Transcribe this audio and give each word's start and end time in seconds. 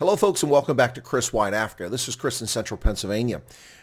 Hello, 0.00 0.16
folks, 0.16 0.42
and 0.42 0.50
welcome 0.50 0.76
back 0.76 0.92
to 0.96 1.00
Chris 1.00 1.32
Wyatt 1.32 1.54
Africa. 1.54 1.88
This 1.88 2.08
is 2.08 2.16
Chris 2.16 2.40
in 2.40 2.48
Central 2.48 2.76
Pennsylvania. 2.76 3.42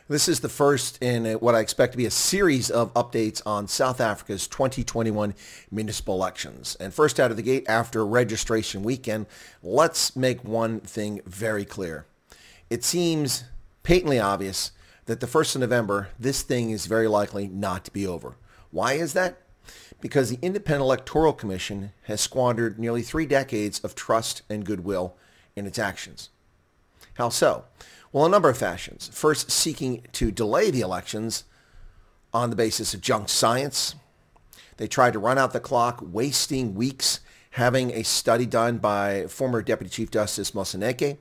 This 0.09 0.27
is 0.27 0.41
the 0.41 0.49
first 0.49 1.01
in 1.01 1.23
what 1.35 1.55
I 1.55 1.61
expect 1.61 1.93
to 1.93 1.97
be 1.97 2.05
a 2.05 2.11
series 2.11 2.69
of 2.69 2.93
updates 2.95 3.41
on 3.45 3.69
South 3.69 4.01
Africa's 4.01 4.45
2021 4.45 5.33
municipal 5.71 6.15
elections. 6.15 6.75
And 6.81 6.93
first 6.93 7.17
out 7.17 7.31
of 7.31 7.37
the 7.37 7.43
gate, 7.43 7.65
after 7.69 8.05
registration 8.05 8.83
weekend, 8.83 9.25
let's 9.63 10.13
make 10.13 10.43
one 10.43 10.81
thing 10.81 11.21
very 11.25 11.63
clear. 11.63 12.05
It 12.69 12.83
seems 12.83 13.45
patently 13.81 14.19
obvious 14.19 14.73
that 15.05 15.21
the 15.21 15.27
1st 15.27 15.55
of 15.55 15.61
November, 15.61 16.09
this 16.19 16.41
thing 16.41 16.71
is 16.71 16.87
very 16.87 17.07
likely 17.07 17.47
not 17.47 17.85
to 17.85 17.91
be 17.91 18.05
over. 18.05 18.35
Why 18.69 18.93
is 18.95 19.13
that? 19.13 19.37
Because 20.01 20.29
the 20.29 20.39
Independent 20.41 20.83
Electoral 20.83 21.31
Commission 21.31 21.93
has 22.03 22.19
squandered 22.19 22.77
nearly 22.77 23.01
three 23.01 23.25
decades 23.25 23.79
of 23.79 23.95
trust 23.95 24.41
and 24.49 24.65
goodwill 24.65 25.15
in 25.55 25.65
its 25.65 25.79
actions. 25.79 26.29
How 27.15 27.29
so? 27.29 27.65
Well, 28.11 28.25
a 28.25 28.29
number 28.29 28.49
of 28.49 28.57
fashions. 28.57 29.09
First, 29.13 29.51
seeking 29.51 30.05
to 30.13 30.31
delay 30.31 30.71
the 30.71 30.81
elections 30.81 31.45
on 32.33 32.49
the 32.49 32.55
basis 32.55 32.93
of 32.93 33.01
junk 33.01 33.29
science. 33.29 33.95
They 34.77 34.87
tried 34.87 35.13
to 35.13 35.19
run 35.19 35.37
out 35.37 35.53
the 35.53 35.59
clock, 35.59 36.01
wasting 36.01 36.75
weeks 36.75 37.19
having 37.51 37.91
a 37.91 38.03
study 38.03 38.45
done 38.45 38.77
by 38.77 39.27
former 39.27 39.61
Deputy 39.61 39.89
Chief 39.89 40.09
Justice 40.09 40.51
Moseneke, 40.51 41.17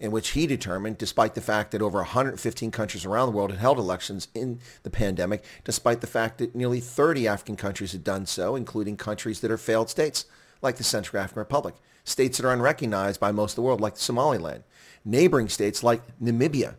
in 0.00 0.10
which 0.10 0.30
he 0.30 0.46
determined, 0.46 0.98
despite 0.98 1.34
the 1.34 1.40
fact 1.40 1.70
that 1.70 1.82
over 1.82 1.98
115 1.98 2.70
countries 2.70 3.04
around 3.04 3.26
the 3.26 3.36
world 3.36 3.50
had 3.50 3.60
held 3.60 3.78
elections 3.78 4.28
in 4.34 4.60
the 4.82 4.90
pandemic, 4.90 5.44
despite 5.64 6.00
the 6.00 6.06
fact 6.06 6.38
that 6.38 6.54
nearly 6.54 6.80
30 6.80 7.26
African 7.26 7.56
countries 7.56 7.92
had 7.92 8.04
done 8.04 8.26
so, 8.26 8.54
including 8.54 8.96
countries 8.96 9.40
that 9.40 9.50
are 9.50 9.56
failed 9.56 9.90
states, 9.90 10.26
like 10.62 10.76
the 10.76 10.84
Central 10.84 11.22
African 11.22 11.40
Republic 11.40 11.74
states 12.04 12.38
that 12.38 12.46
are 12.46 12.52
unrecognized 12.52 13.20
by 13.20 13.32
most 13.32 13.52
of 13.52 13.56
the 13.56 13.62
world, 13.62 13.80
like 13.80 13.96
Somaliland. 13.96 14.64
Neighboring 15.04 15.48
states 15.48 15.82
like 15.82 16.02
Namibia 16.20 16.76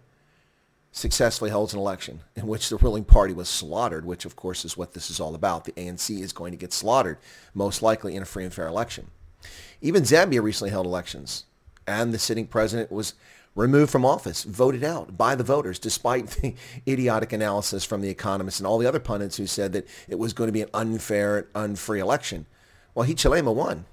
successfully 0.92 1.52
holds 1.52 1.74
an 1.74 1.80
election 1.80 2.22
in 2.36 2.48
which 2.48 2.70
the 2.70 2.78
ruling 2.78 3.04
party 3.04 3.34
was 3.34 3.48
slaughtered, 3.48 4.06
which 4.06 4.26
of 4.26 4.36
course 4.36 4.66
is 4.66 4.76
what 4.76 4.94
this 4.94 5.10
is 5.10 5.20
all 5.20 5.36
about. 5.36 5.66
The 5.66 5.72
ANC 5.74 6.20
is 6.20 6.34
going 6.34 6.52
to 6.52 6.58
get 6.58 6.74
slaughtered, 6.74 7.18
most 7.54 7.82
likely 7.82 8.16
in 8.16 8.24
a 8.24 8.26
free 8.26 8.44
and 8.44 8.54
fair 8.54 8.68
election. 8.68 9.08
Even 9.82 10.04
Zambia 10.04 10.42
recently 10.42 10.72
held 10.72 10.86
elections, 10.86 11.46
and 11.88 12.14
the 12.14 12.20
sitting 12.20 12.48
president 12.48 12.92
was 12.92 13.14
removed 13.56 13.92
from 13.92 14.06
office, 14.06 14.44
voted 14.44 14.84
out 14.84 15.18
by 15.18 15.36
the 15.36 15.44
voters, 15.44 15.80
despite 15.80 16.28
the 16.42 16.56
idiotic 16.88 17.32
analysis 17.34 17.86
from 17.86 18.02
the 18.02 18.10
economists 18.10 18.60
and 18.60 18.68
all 18.68 18.78
the 18.78 18.88
other 18.88 19.00
pundits 19.00 19.38
who 19.38 19.48
said 19.48 19.74
that 19.74 19.88
it 20.08 20.20
was 20.20 20.34
going 20.34 20.48
to 20.48 20.54
be 20.54 20.62
an 20.62 20.70
unfair, 20.74 21.48
unfree 21.56 22.00
election. 22.00 22.46
Well, 22.94 23.08
Hichilema 23.08 23.54
won. 23.54 23.86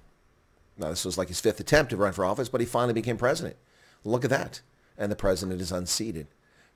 Now, 0.79 0.91
this 0.91 1.05
was 1.05 1.17
like 1.17 1.29
his 1.29 1.41
fifth 1.41 1.61
attempt 1.61 1.91
to 1.91 1.97
run 1.97 2.13
for 2.13 2.25
office, 2.25 2.49
but 2.49 2.61
he 2.61 2.67
finally 2.67 2.93
became 2.93 3.17
president. 3.17 3.57
Look 4.05 4.25
at 4.25 4.31
that. 4.31 4.61
And 4.99 5.11
the 5.11 5.17
president 5.17 5.61
is 5.61 5.73
unseated. 5.73 6.27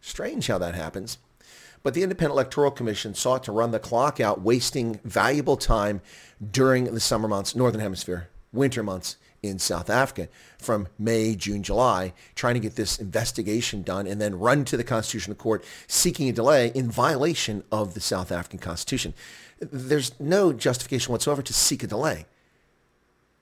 Strange 0.00 0.46
how 0.46 0.58
that 0.58 0.74
happens. 0.74 1.18
But 1.82 1.94
the 1.94 2.02
Independent 2.02 2.32
Electoral 2.32 2.70
Commission 2.70 3.14
sought 3.14 3.44
to 3.44 3.52
run 3.52 3.70
the 3.70 3.78
clock 3.78 4.20
out, 4.20 4.42
wasting 4.42 5.00
valuable 5.04 5.56
time 5.56 6.02
during 6.50 6.84
the 6.84 7.00
summer 7.00 7.28
months, 7.28 7.56
Northern 7.56 7.80
Hemisphere, 7.80 8.28
winter 8.52 8.82
months 8.82 9.16
in 9.42 9.58
South 9.58 9.88
Africa 9.88 10.28
from 10.58 10.88
May, 10.98 11.34
June, 11.34 11.62
July, 11.62 12.12
trying 12.34 12.54
to 12.54 12.60
get 12.60 12.76
this 12.76 12.98
investigation 12.98 13.82
done 13.82 14.06
and 14.06 14.20
then 14.20 14.38
run 14.38 14.64
to 14.66 14.76
the 14.76 14.84
Constitutional 14.84 15.36
Court 15.36 15.64
seeking 15.86 16.28
a 16.28 16.32
delay 16.32 16.70
in 16.74 16.90
violation 16.90 17.64
of 17.72 17.94
the 17.94 18.00
South 18.00 18.30
African 18.30 18.58
Constitution. 18.58 19.14
There's 19.58 20.18
no 20.20 20.52
justification 20.52 21.12
whatsoever 21.12 21.42
to 21.42 21.52
seek 21.52 21.82
a 21.82 21.86
delay. 21.86 22.26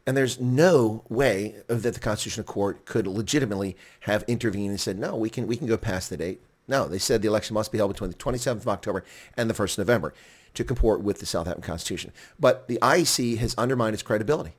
And 0.06 0.16
there's 0.16 0.40
no 0.40 1.04
way 1.08 1.56
that 1.66 1.94
the 1.94 2.00
Constitutional 2.00 2.44
Court 2.44 2.86
could 2.86 3.06
legitimately 3.06 3.76
have 4.00 4.24
intervened 4.26 4.70
and 4.70 4.80
said, 4.80 4.98
no, 4.98 5.14
we 5.14 5.28
can, 5.28 5.46
we 5.46 5.56
can 5.56 5.66
go 5.66 5.76
past 5.76 6.08
the 6.08 6.16
date. 6.16 6.40
No, 6.66 6.86
they 6.86 6.98
said 6.98 7.20
the 7.20 7.28
election 7.28 7.54
must 7.54 7.72
be 7.72 7.78
held 7.78 7.92
between 7.92 8.10
the 8.10 8.16
27th 8.16 8.56
of 8.56 8.68
October 8.68 9.04
and 9.36 9.50
the 9.50 9.54
1st 9.54 9.72
of 9.72 9.78
November 9.86 10.14
to 10.54 10.64
comport 10.64 11.02
with 11.02 11.18
the 11.20 11.26
South 11.26 11.46
African 11.46 11.62
Constitution. 11.62 12.12
But 12.40 12.68
the 12.68 12.78
IEC 12.80 13.38
has 13.38 13.54
undermined 13.58 13.94
its 13.94 14.02
credibility 14.02 14.54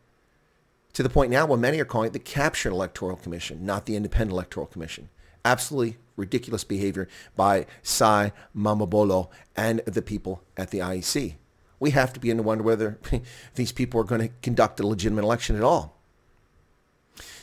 to 0.93 1.03
the 1.03 1.09
point 1.09 1.31
now 1.31 1.45
where 1.45 1.57
many 1.57 1.79
are 1.79 1.85
calling 1.85 2.07
it 2.07 2.13
the 2.13 2.19
captured 2.19 2.71
electoral 2.71 3.15
commission, 3.15 3.65
not 3.65 3.85
the 3.85 3.95
independent 3.95 4.31
electoral 4.31 4.65
commission. 4.65 5.09
Absolutely 5.45 5.97
ridiculous 6.15 6.63
behavior 6.63 7.07
by 7.35 7.65
Sy 7.81 8.31
Mamabolo 8.55 9.29
and 9.55 9.79
the 9.81 10.01
people 10.01 10.43
at 10.57 10.71
the 10.71 10.79
IEC 10.79 11.35
we 11.79 11.91
have 11.91 12.13
to 12.13 12.19
begin 12.19 12.37
to 12.37 12.43
wonder 12.43 12.63
whether 12.63 12.99
these 13.55 13.71
people 13.71 13.99
are 13.99 14.05
going 14.05 14.21
to 14.21 14.33
conduct 14.41 14.79
a 14.79 14.87
legitimate 14.87 15.23
election 15.23 15.55
at 15.55 15.63
all. 15.63 15.95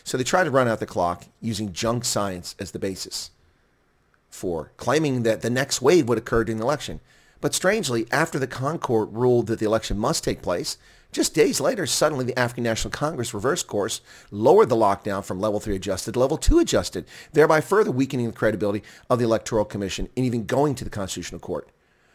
So 0.05 0.17
they 0.17 0.25
try 0.25 0.45
to 0.45 0.51
run 0.51 0.69
out 0.69 0.79
the 0.79 0.87
clock 0.87 1.25
using 1.41 1.73
junk 1.73 2.05
science 2.05 2.55
as 2.59 2.71
the 2.71 2.79
basis 2.79 3.31
for 4.31 4.73
claiming 4.77 5.23
that 5.23 5.41
the 5.41 5.51
next 5.51 5.81
wave 5.81 6.09
would 6.09 6.19
occur 6.19 6.45
during 6.45 6.59
the 6.59 6.65
election. 6.65 7.01
But 7.41 7.55
strangely, 7.55 8.07
after 8.11 8.39
the 8.39 8.47
ConCourt 8.47 9.09
ruled 9.11 9.47
that 9.47 9.59
the 9.59 9.67
election 9.67 9.99
must 9.99 10.23
take 10.23 10.43
place, 10.43 10.79
just 11.13 11.35
days 11.35 11.61
later, 11.61 11.87
suddenly 11.87 12.25
the 12.25 12.39
African 12.39 12.65
National 12.65 12.91
Congress 12.91 13.33
reversed 13.33 13.67
course, 13.67 14.01
lowered 14.31 14.69
the 14.69 14.77
lockdown 14.77 15.25
from 15.25 15.41
level 15.41 15.61
3 15.61 15.77
adjusted 15.77 16.13
to 16.13 16.21
level 16.21 16.37
2 16.37 16.59
adjusted, 16.59 17.07
thereby 17.33 17.61
further 17.61 17.91
weakening 17.91 18.27
the 18.27 18.33
credibility 18.33 18.83
of 19.09 19.19
the 19.19 19.25
Electoral 19.25 19.65
Commission 19.65 20.09
and 20.17 20.27
even 20.27 20.45
going 20.45 20.75
to 20.75 20.85
the 20.85 20.91
Constitutional 20.91 21.41
Court. 21.41 21.71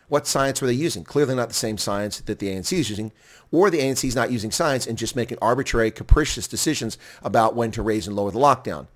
What 0.07 0.27
science 0.27 0.59
were 0.59 0.67
they 0.67 0.73
using? 0.73 1.05
Clearly 1.05 1.35
not 1.35 1.47
the 1.47 1.55
same 1.55 1.77
science 1.77 2.19
that 2.19 2.39
the 2.39 2.49
ANC 2.49 2.73
is 2.73 2.89
using, 2.89 3.13
or 3.49 3.69
the 3.69 3.79
ANC 3.79 4.03
is 4.03 4.15
not 4.15 4.29
using 4.29 4.51
science 4.51 4.85
and 4.85 4.97
just 4.97 5.15
making 5.15 5.37
arbitrary, 5.41 5.89
capricious 5.89 6.49
decisions 6.49 6.97
about 7.23 7.55
when 7.55 7.71
to 7.71 7.81
raise 7.81 8.07
and 8.07 8.15
lower 8.15 8.29
the 8.29 8.37
lockdown. 8.37 8.87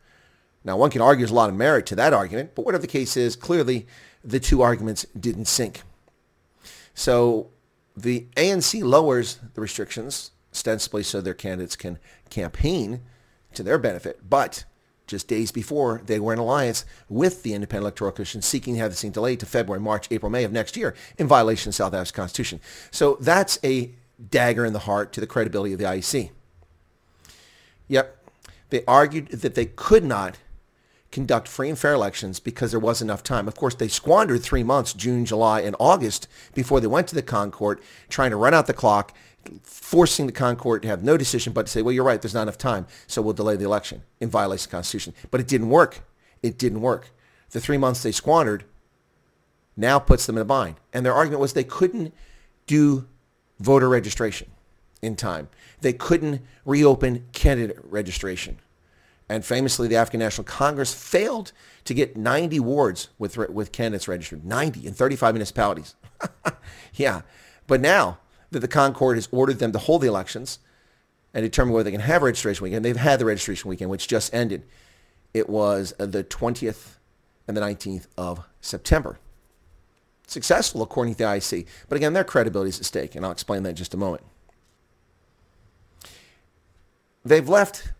Now, 0.66 0.76
one 0.76 0.90
can 0.90 1.02
argue 1.02 1.22
there's 1.22 1.32
a 1.32 1.36
lot 1.36 1.50
of 1.50 1.56
merit 1.56 1.86
to 1.86 1.96
that 1.96 2.12
argument, 2.12 2.52
but 2.54 2.66
whatever 2.66 2.82
the 2.82 2.88
case 2.88 3.16
is, 3.16 3.38
clearly 3.38 3.88
the 4.26 4.42
two 4.42 4.62
arguments 4.62 5.06
didn't 5.18 5.46
sync. 5.46 5.84
So 6.94 7.50
the 7.96 8.28
ANC 8.36 8.84
lowers 8.84 9.40
the 9.54 9.62
restrictions, 9.62 10.32
ostensibly 10.52 11.04
so 11.04 11.22
their 11.22 11.34
candidates 11.34 11.76
can 11.76 12.00
campaign 12.30 13.02
to 13.54 13.64
their 13.64 13.78
benefit, 13.78 14.30
but 14.30 14.66
just 15.08 15.28
days 15.28 15.52
before, 15.52 16.02
they 16.06 16.20
were 16.20 16.34
in 16.34 16.40
alliance 16.40 16.84
with 17.10 17.44
the 17.44 17.54
Independent 17.54 17.84
Electoral 17.84 18.12
Commission 18.12 18.42
seeking 18.42 18.74
to 18.74 18.80
have 18.80 18.92
the 18.92 18.98
thing 18.98 19.12
delayed 19.12 19.40
to 19.40 19.46
February, 19.46 19.80
March, 19.80 20.08
April, 20.12 20.32
May 20.32 20.44
of 20.44 20.52
next 20.52 20.76
year 20.76 20.96
in 21.18 21.28
violation 21.28 21.70
of 21.70 21.76
South 21.76 21.94
Africa's 21.94 22.12
Constitution. 22.12 22.60
So 22.92 23.18
that's 23.22 23.60
a 23.64 23.92
dagger 24.30 24.66
in 24.66 24.74
the 24.74 24.80
heart 24.80 25.14
to 25.14 25.22
the 25.22 25.28
credibility 25.28 25.74
of 25.74 25.80
the 25.80 25.86
IEC. 25.86 26.32
Yep, 27.88 28.32
they 28.72 28.84
argued 28.86 29.28
that 29.28 29.56
they 29.56 29.66
could 29.66 30.04
not 30.04 30.38
conduct 31.16 31.48
free 31.48 31.70
and 31.70 31.80
fair 31.80 31.94
elections 31.94 32.42
because 32.42 32.72
there 32.72 32.80
was 32.80 33.02
enough 33.02 33.24
time. 33.24 33.48
Of 33.48 33.56
course, 33.56 33.74
they 33.74 33.88
squandered 33.88 34.44
three 34.44 34.64
months, 34.64 34.92
June, 34.92 35.24
July, 35.24 35.62
and 35.62 35.74
August, 35.80 36.28
before 36.54 36.82
they 36.82 36.88
went 36.88 37.08
to 37.08 37.16
the 37.16 37.24
ConCourt, 37.24 37.80
trying 38.10 38.32
to 38.32 38.36
run 38.36 38.54
out 38.54 38.68
the 38.68 38.74
clock 38.74 39.16
forcing 39.64 40.26
the 40.26 40.34
ConCourt 40.34 40.82
to 40.82 40.90
have 40.90 41.04
no 41.04 41.16
decision 41.16 41.54
but 41.54 41.68
to 41.68 41.72
say, 41.72 41.82
well, 41.82 41.94
you're 41.94 42.04
right, 42.04 42.22
there's 42.22 42.34
not 42.34 42.42
enough 42.42 42.58
time, 42.58 42.86
so 43.08 43.22
we'll 43.22 43.34
delay 43.34 43.56
the 43.56 43.64
election 43.64 44.02
in 44.20 44.30
violation 44.30 44.66
of 44.66 44.72
the 44.72 44.76
Constitution. 44.76 45.14
But 45.32 45.40
it 45.40 45.48
didn't 45.48 45.70
work. 45.70 46.02
It 46.44 46.58
didn't 46.58 46.82
work. 46.82 47.12
The 47.52 47.62
three 47.62 47.78
months 47.78 48.04
they 48.04 48.12
squandered 48.12 48.66
now 49.78 50.00
puts 50.00 50.26
them 50.26 50.36
in 50.36 50.42
a 50.42 50.46
bind. 50.46 50.76
And 50.92 51.06
their 51.06 51.14
argument 51.14 51.40
was 51.40 51.54
they 51.54 51.64
couldn't 51.64 52.14
do 52.68 53.08
voter 53.60 53.88
registration 53.88 54.50
in 55.02 55.16
time. 55.16 55.48
They 55.80 55.94
couldn't 55.94 56.42
reopen 56.66 57.26
candidate 57.32 57.78
registration. 57.84 58.60
And 59.28 59.44
famously, 59.44 59.88
the 59.88 59.96
African 59.96 60.20
National 60.20 60.44
Congress 60.44 60.94
failed 60.94 61.52
to 61.86 61.94
get 61.94 62.16
90 62.16 62.60
wards 62.60 63.10
with, 63.18 63.38
with 63.38 63.72
candidates 63.72 64.08
registered, 64.08 64.46
90 64.46 64.86
in 64.86 64.94
35 64.94 65.34
municipalities. 65.34 65.96
yeah. 66.94 67.22
But 67.66 67.82
now 67.82 68.20
that 68.52 68.60
the 68.60 68.68
ConCourt 68.68 69.16
has 69.16 69.28
ordered 69.32 69.60
them 69.60 69.72
to 69.72 69.80
hold 69.80 70.02
the 70.02 70.08
elections 70.08 70.60
and 71.34 71.44
determine 71.44 71.74
whether 71.74 71.84
they 71.84 71.92
can 71.92 72.02
have 72.02 72.22
registration 72.24 72.64
weekend. 72.64 72.86
They've 72.86 72.96
had 72.96 73.20
the 73.20 73.26
registration 73.26 73.70
weekend, 73.70 73.90
which 73.90 74.08
just 74.08 74.34
ended. 74.34 74.64
It 75.34 75.50
was 75.50 75.94
the 75.98 76.24
20th 76.24 76.96
and 77.48 77.58
the 77.58 77.62
19th 77.62 78.08
of 78.18 78.46
September. 78.62 79.20
Successful, 80.28 80.82
according 80.82 81.16
to 81.16 81.18
the 81.18 81.36
IC. 81.36 81.68
But 81.90 81.98
again, 81.98 82.14
their 82.14 82.24
credibility 82.24 82.70
is 82.70 82.80
at 82.80 82.86
stake, 82.86 83.16
and 83.16 83.26
I'll 83.26 83.34
explain 83.34 83.64
that 83.64 83.72
in 83.72 83.76
just 83.76 83.94
a 83.94 83.98
moment. 83.98 84.24
They've 87.26 87.48
left 87.48 87.92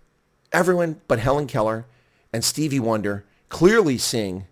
everyone 0.56 1.02
but 1.08 1.20
Helen 1.20 1.48
Keller 1.48 1.86
and 2.32 2.44
Stevie 2.44 2.80
Wonder 2.80 3.26
clearly 3.50 3.98
seeing 3.98 4.46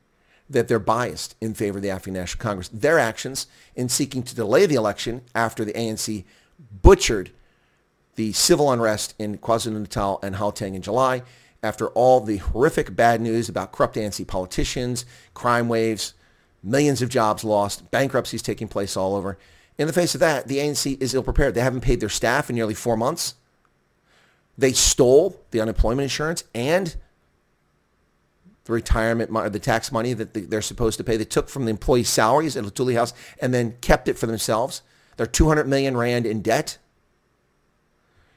that 0.49 0.67
they're 0.67 0.77
biased 0.77 1.35
in 1.39 1.53
favor 1.53 1.77
of 1.77 1.81
the 1.81 1.89
African 1.89 2.13
National 2.13 2.41
Congress. 2.41 2.67
Their 2.67 2.99
actions 2.99 3.47
in 3.75 3.89
seeking 3.89 4.21
to 4.23 4.35
delay 4.35 4.65
the 4.65 4.75
election 4.75 5.21
after 5.33 5.63
the 5.63 5.73
ANC 5.73 6.25
butchered 6.81 7.31
the 8.15 8.33
civil 8.33 8.71
unrest 8.71 9.15
in 9.17 9.37
KwaZulu-Natal 9.37 10.19
and 10.21 10.35
Gauteng 10.35 10.75
in 10.75 10.81
July, 10.81 11.23
after 11.63 11.87
all 11.89 12.19
the 12.19 12.37
horrific 12.37 12.95
bad 12.95 13.21
news 13.21 13.49
about 13.49 13.71
corrupt 13.71 13.95
ANC 13.95 14.27
politicians, 14.27 15.05
crime 15.33 15.69
waves, 15.69 16.13
millions 16.61 17.01
of 17.01 17.09
jobs 17.09 17.43
lost, 17.43 17.89
bankruptcies 17.89 18.43
taking 18.43 18.67
place 18.67 18.95
all 18.95 19.15
over. 19.15 19.37
In 19.77 19.87
the 19.87 19.93
face 19.93 20.13
of 20.13 20.19
that, 20.19 20.47
the 20.47 20.57
ANC 20.57 21.01
is 21.01 21.15
ill-prepared. 21.15 21.55
They 21.55 21.61
haven't 21.61 21.81
paid 21.81 22.01
their 22.01 22.09
staff 22.09 22.49
in 22.49 22.55
nearly 22.55 22.75
four 22.75 22.97
months. 22.97 23.35
They 24.57 24.73
stole 24.73 25.41
the 25.51 25.61
unemployment 25.61 26.03
insurance 26.03 26.43
and 26.53 26.95
the 28.65 28.73
retirement 28.73 29.29
money, 29.29 29.49
the 29.49 29.59
tax 29.59 29.91
money 29.91 30.13
that 30.13 30.33
they're 30.33 30.61
supposed 30.61 30.97
to 30.97 31.03
pay. 31.03 31.17
They 31.17 31.25
took 31.25 31.49
from 31.49 31.65
the 31.65 31.71
employee 31.71 32.03
salaries 32.03 32.55
at 32.55 32.63
Luthuli 32.63 32.95
House 32.95 33.13
and 33.41 33.53
then 33.53 33.75
kept 33.81 34.07
it 34.07 34.17
for 34.17 34.27
themselves. 34.27 34.81
They're 35.17 35.25
200 35.25 35.67
million 35.67 35.97
rand 35.97 36.25
in 36.25 36.41
debt. 36.41 36.77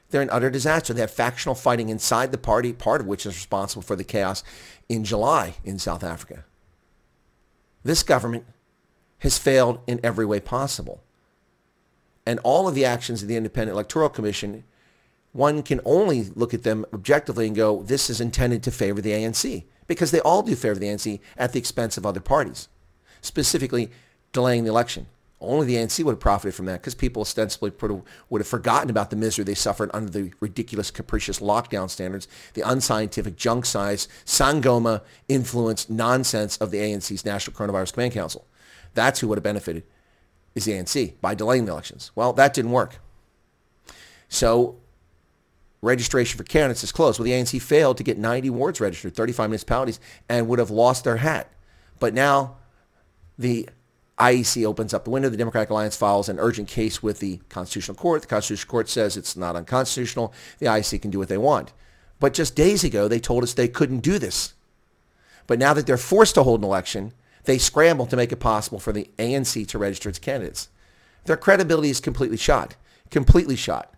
They're 0.09 0.21
an 0.21 0.29
utter 0.29 0.49
disaster. 0.49 0.93
They 0.93 1.01
have 1.01 1.11
factional 1.11 1.55
fighting 1.55 1.89
inside 1.89 2.31
the 2.31 2.37
party, 2.37 2.73
part 2.73 3.01
of 3.01 3.07
which 3.07 3.25
is 3.25 3.35
responsible 3.35 3.81
for 3.81 3.95
the 3.95 4.03
chaos 4.03 4.43
in 4.87 5.03
July 5.03 5.55
in 5.63 5.79
South 5.79 6.03
Africa. 6.03 6.45
This 7.83 8.03
government 8.03 8.45
has 9.19 9.37
failed 9.37 9.79
in 9.87 9.99
every 10.03 10.25
way 10.25 10.39
possible. 10.39 11.01
And 12.25 12.39
all 12.43 12.67
of 12.67 12.75
the 12.75 12.85
actions 12.85 13.21
of 13.21 13.27
the 13.27 13.37
Independent 13.37 13.73
Electoral 13.73 14.09
Commission, 14.09 14.63
one 15.33 15.63
can 15.63 15.81
only 15.85 16.23
look 16.35 16.53
at 16.53 16.63
them 16.63 16.85
objectively 16.93 17.47
and 17.47 17.55
go, 17.55 17.83
this 17.83 18.09
is 18.09 18.19
intended 18.19 18.63
to 18.63 18.71
favor 18.71 19.01
the 19.01 19.11
ANC. 19.11 19.63
Because 19.87 20.11
they 20.11 20.19
all 20.19 20.41
do 20.41 20.55
favor 20.55 20.79
the 20.79 20.87
ANC 20.87 21.19
at 21.37 21.53
the 21.53 21.59
expense 21.59 21.97
of 21.97 22.05
other 22.05 22.19
parties, 22.19 22.67
specifically 23.21 23.89
delaying 24.33 24.65
the 24.65 24.69
election. 24.69 25.07
Only 25.39 25.67
the 25.67 25.75
ANC 25.75 26.03
would 26.03 26.13
have 26.13 26.19
profited 26.19 26.55
from 26.55 26.65
that 26.65 26.81
because 26.81 26.95
people 26.95 27.21
ostensibly 27.21 27.71
would 28.29 28.41
have 28.41 28.47
forgotten 28.47 28.89
about 28.89 29.11
the 29.11 29.15
misery 29.15 29.45
they 29.45 29.53
suffered 29.53 29.91
under 29.93 30.09
the 30.09 30.33
ridiculous, 30.39 30.89
capricious 30.89 31.39
lockdown 31.39 31.89
standards, 31.89 32.27
the 32.53 32.63
unscientific, 32.63 33.37
junk-sized, 33.37 34.09
Sangoma 34.25 35.03
influenced 35.29 35.89
nonsense 35.89 36.57
of 36.57 36.71
the 36.71 36.79
ANC's 36.79 37.23
National 37.23 37.55
Coronavirus 37.55 37.93
Command 37.93 38.13
Council. 38.13 38.45
That's 38.95 39.19
who 39.19 39.27
would 39.27 39.37
have 39.37 39.43
benefited 39.43 39.83
is 40.55 40.65
the 40.65 40.71
ANC 40.71 41.13
by 41.21 41.35
delaying 41.35 41.65
the 41.65 41.71
elections. 41.71 42.11
Well, 42.15 42.33
that 42.33 42.55
didn't 42.55 42.71
work. 42.71 42.99
So 44.27 44.77
registration 45.81 46.37
for 46.37 46.43
candidates 46.43 46.83
is 46.83 46.91
closed. 46.91 47.19
Well, 47.19 47.25
the 47.25 47.31
ANC 47.31 47.61
failed 47.61 47.97
to 47.97 48.03
get 48.03 48.17
90 48.17 48.49
wards 48.49 48.81
registered, 48.81 49.15
35 49.15 49.49
municipalities, 49.49 49.99
and 50.27 50.47
would 50.47 50.59
have 50.59 50.71
lost 50.71 51.03
their 51.03 51.17
hat. 51.17 51.51
But 51.99 52.13
now 52.13 52.57
the 53.37 53.69
IEC 54.17 54.65
opens 54.65 54.93
up 54.93 55.03
the 55.03 55.11
window. 55.11 55.29
The 55.29 55.37
Democratic 55.37 55.69
Alliance 55.69 55.95
files 55.95 56.29
an 56.29 56.39
urgent 56.39 56.67
case 56.67 57.03
with 57.03 57.19
the 57.19 57.37
Constitutional 57.49 57.95
Court. 57.95 58.23
The 58.23 58.27
Constitutional 58.27 58.71
Court 58.71 58.89
says 58.89 59.15
it's 59.15 59.37
not 59.37 59.55
unconstitutional. 59.55 60.33
The 60.59 60.65
IEC 60.65 61.01
can 61.01 61.11
do 61.11 61.19
what 61.19 61.27
they 61.27 61.37
want. 61.37 61.73
But 62.19 62.33
just 62.33 62.55
days 62.55 62.83
ago, 62.83 63.07
they 63.07 63.19
told 63.19 63.43
us 63.43 63.53
they 63.53 63.67
couldn't 63.67 63.99
do 63.99 64.17
this. 64.17 64.53
But 65.45 65.59
now 65.59 65.73
that 65.73 65.85
they're 65.85 65.97
forced 65.97 66.35
to 66.35 66.43
hold 66.43 66.61
an 66.61 66.65
election, 66.65 67.13
they 67.45 67.59
scramble 67.59 68.07
to 68.07 68.17
make 68.17 68.31
it 68.31 68.37
possible 68.37 68.79
for 68.79 68.91
the 68.91 69.09
ANC 69.19 69.67
to 69.67 69.77
register 69.77 70.09
its 70.09 70.19
candidates. 70.19 70.69
Their 71.25 71.37
credibility 71.37 71.89
is 71.89 71.99
completely 71.99 72.37
shot. 72.37 72.75
Completely 73.11 73.55
shot. 73.55 73.93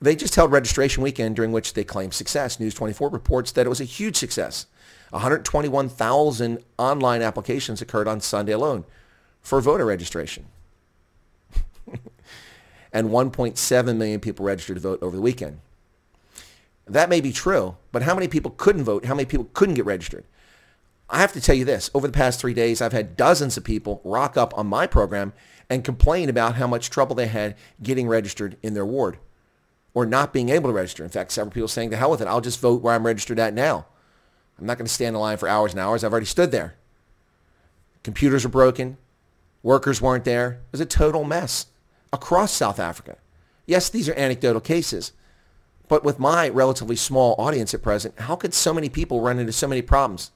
They 0.00 0.16
just 0.16 0.34
held 0.34 0.50
registration 0.50 1.02
weekend 1.02 1.36
during 1.36 1.52
which 1.52 1.74
they 1.74 1.84
claimed 1.84 2.14
success. 2.14 2.58
News 2.58 2.74
24 2.74 3.08
reports 3.08 3.52
that 3.52 3.66
it 3.66 3.68
was 3.68 3.80
a 3.80 3.84
huge 3.84 4.16
success. 4.16 4.66
121,000 5.10 6.64
online 6.78 7.22
applications 7.22 7.82
occurred 7.82 8.08
on 8.08 8.20
Sunday 8.20 8.52
alone 8.52 8.84
for 9.40 9.60
voter 9.60 9.84
registration. 9.84 10.46
and 12.92 13.10
1.7 13.10 13.96
million 13.96 14.20
people 14.20 14.44
registered 14.44 14.76
to 14.76 14.80
vote 14.80 15.02
over 15.02 15.14
the 15.14 15.22
weekend. 15.22 15.60
That 16.86 17.08
may 17.08 17.20
be 17.20 17.32
true, 17.32 17.76
but 17.92 18.02
how 18.02 18.14
many 18.14 18.26
people 18.26 18.50
couldn't 18.56 18.84
vote? 18.84 19.04
How 19.04 19.14
many 19.14 19.26
people 19.26 19.48
couldn't 19.52 19.76
get 19.76 19.86
registered? 19.86 20.24
I 21.08 21.18
have 21.18 21.32
to 21.34 21.40
tell 21.40 21.54
you 21.54 21.64
this. 21.64 21.90
Over 21.94 22.06
the 22.06 22.12
past 22.12 22.40
three 22.40 22.54
days, 22.54 22.80
I've 22.80 22.92
had 22.92 23.16
dozens 23.16 23.56
of 23.56 23.64
people 23.64 24.00
rock 24.04 24.36
up 24.36 24.56
on 24.56 24.66
my 24.66 24.86
program 24.86 25.32
and 25.68 25.84
complain 25.84 26.28
about 26.28 26.56
how 26.56 26.66
much 26.66 26.90
trouble 26.90 27.14
they 27.14 27.26
had 27.26 27.54
getting 27.82 28.08
registered 28.08 28.56
in 28.62 28.74
their 28.74 28.86
ward 28.86 29.18
or 29.94 30.06
not 30.06 30.32
being 30.32 30.48
able 30.48 30.70
to 30.70 30.74
register. 30.74 31.04
In 31.04 31.10
fact, 31.10 31.32
several 31.32 31.52
people 31.52 31.68
saying, 31.68 31.90
to 31.90 31.96
hell 31.96 32.10
with 32.10 32.20
it. 32.20 32.28
I'll 32.28 32.40
just 32.40 32.60
vote 32.60 32.82
where 32.82 32.94
I'm 32.94 33.06
registered 33.06 33.38
at 33.38 33.54
now. 33.54 33.86
I'm 34.58 34.66
not 34.66 34.78
going 34.78 34.86
to 34.86 34.92
stand 34.92 35.14
in 35.16 35.20
line 35.20 35.36
for 35.36 35.48
hours 35.48 35.72
and 35.72 35.80
hours. 35.80 36.04
I've 36.04 36.12
already 36.12 36.26
stood 36.26 36.50
there. 36.50 36.74
Computers 38.02 38.44
are 38.44 38.50
broken. 38.50 38.96
Workers 39.62 40.00
weren't 40.00 40.24
there. 40.24 40.52
It 40.52 40.72
was 40.72 40.80
a 40.80 40.86
total 40.86 41.24
mess 41.24 41.66
across 42.12 42.52
South 42.52 42.78
Africa. 42.78 43.16
Yes, 43.66 43.88
these 43.88 44.08
are 44.08 44.14
anecdotal 44.14 44.60
cases, 44.60 45.12
but 45.88 46.04
with 46.04 46.18
my 46.18 46.48
relatively 46.48 46.96
small 46.96 47.34
audience 47.38 47.72
at 47.74 47.82
present, 47.82 48.18
how 48.20 48.34
could 48.34 48.54
so 48.54 48.74
many 48.74 48.88
people 48.88 49.20
run 49.20 49.38
into 49.38 49.52
so 49.52 49.68
many 49.68 49.82
problems? 49.82 50.32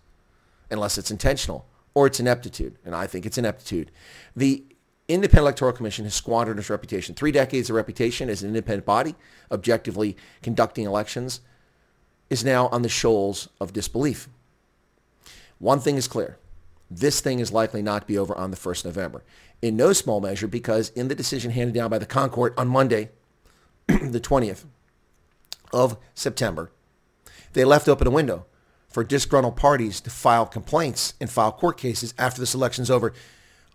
Unless 0.70 0.98
it's 0.98 1.10
intentional 1.10 1.66
or 1.94 2.06
it's 2.06 2.20
ineptitude, 2.20 2.76
and 2.84 2.94
I 2.94 3.06
think 3.06 3.26
it's 3.26 3.38
ineptitude. 3.38 3.90
The 4.34 4.64
Independent 5.08 5.42
Electoral 5.42 5.72
Commission 5.72 6.04
has 6.04 6.14
squandered 6.14 6.58
its 6.58 6.70
reputation. 6.70 7.14
Three 7.14 7.30
decades 7.30 7.70
of 7.70 7.76
reputation 7.76 8.28
as 8.28 8.42
an 8.42 8.48
independent 8.48 8.84
body, 8.84 9.14
objectively 9.52 10.16
conducting 10.42 10.84
elections, 10.84 11.40
is 12.28 12.44
now 12.44 12.66
on 12.68 12.82
the 12.82 12.88
shoals 12.88 13.48
of 13.60 13.72
disbelief. 13.72 14.28
One 15.58 15.80
thing 15.80 15.96
is 15.96 16.08
clear 16.08 16.38
this 16.90 17.20
thing 17.20 17.40
is 17.40 17.52
likely 17.52 17.82
not 17.82 18.02
to 18.02 18.06
be 18.06 18.18
over 18.18 18.34
on 18.36 18.50
the 18.50 18.56
1st 18.56 18.84
November. 18.84 19.24
In 19.60 19.76
no 19.76 19.92
small 19.92 20.20
measure 20.20 20.46
because 20.46 20.90
in 20.90 21.08
the 21.08 21.14
decision 21.14 21.50
handed 21.50 21.74
down 21.74 21.90
by 21.90 21.98
the 21.98 22.06
ConCourt 22.06 22.54
on 22.56 22.68
Monday, 22.68 23.10
the 23.86 24.20
20th 24.20 24.64
of 25.72 25.96
September, 26.14 26.70
they 27.54 27.64
left 27.64 27.88
open 27.88 28.06
a 28.06 28.10
window 28.10 28.46
for 28.88 29.02
disgruntled 29.02 29.56
parties 29.56 30.00
to 30.00 30.10
file 30.10 30.46
complaints 30.46 31.14
and 31.20 31.28
file 31.28 31.52
court 31.52 31.76
cases 31.76 32.14
after 32.18 32.40
this 32.40 32.54
election's 32.54 32.90
over 32.90 33.12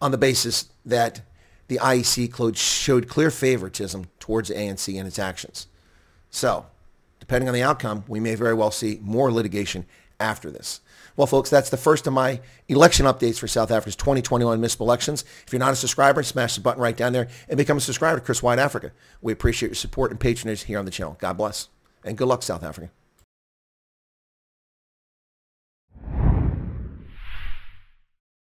on 0.02 0.12
the 0.12 0.18
basis 0.18 0.71
that 0.86 1.22
the 1.68 1.78
IEC 1.78 2.56
showed 2.58 3.08
clear 3.08 3.32
favoritism 3.32 4.08
towards 4.20 4.50
ANC 4.50 4.98
and 4.98 5.08
its 5.08 5.20
actions. 5.20 5.68
So, 6.30 6.66
depending 7.20 7.48
on 7.48 7.54
the 7.54 7.64
outcome, 7.64 8.04
we 8.08 8.20
may 8.20 8.36
very 8.36 8.54
well 8.54 8.72
see 8.72 9.00
more 9.02 9.32
litigation 9.32 9.86
after 10.20 10.52
this. 10.52 10.82
Well, 11.18 11.28
folks, 11.28 11.50
that's 11.50 11.70
the 11.70 11.78
first 11.78 12.08
of 12.08 12.14
my 12.14 12.40
election 12.68 13.06
updates 13.06 13.38
for 13.38 13.48
South 13.48 13.72
Africa's 13.72 13.96
2021 13.96 14.60
municipal 14.60 14.88
elections. 14.88 15.24
If 15.46 15.52
you're 15.52 15.60
not 15.60 15.74
a 15.74 15.76
subscriber, 15.76 16.24
smash 16.24 16.56
the 16.56 16.62
button 16.62 16.82
right 16.82 16.96
down 16.96 17.14
there 17.14 17.28
and 17.50 17.58
become 17.58 17.78
a 17.78 17.82
subscriber 17.82 18.20
to 18.20 18.26
Chris 18.26 18.42
Wyatt 18.42 18.60
Africa. 18.60 18.92
We 19.22 19.34
appreciate 19.34 19.70
your 19.70 19.76
support 19.76 20.12
and 20.12 20.20
patronage 20.20 20.64
here 20.64 20.80
on 20.80 20.86
the 20.86 20.92
channel. 20.92 21.18
God 21.20 21.38
bless. 21.38 21.68
And 22.04 22.18
good 22.18 22.28
luck, 22.28 22.44
South 22.44 22.64
Africa. 22.64 22.92